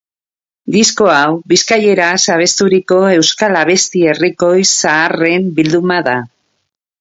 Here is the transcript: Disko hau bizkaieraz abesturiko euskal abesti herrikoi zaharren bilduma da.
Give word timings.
Disko 0.75 1.09
hau 1.15 1.35
bizkaieraz 1.51 2.23
abesturiko 2.35 2.97
euskal 3.19 3.59
abesti 3.61 4.03
herrikoi 4.15 4.67
zaharren 4.79 5.47
bilduma 5.61 6.01
da. 6.11 6.19